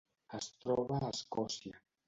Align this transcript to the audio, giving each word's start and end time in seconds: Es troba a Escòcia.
Es 0.37 0.47
troba 0.63 0.97
a 1.01 1.11
Escòcia. 1.17 1.81